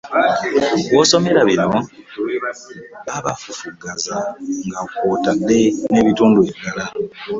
W'osomera 0.95 1.41
bino, 1.49 1.67
baabafufuggaza 3.05 4.17
nga 4.67 4.81
kw'otadde 4.95 5.59
n'ebitundu 5.91 6.39
ebirala 6.49 6.85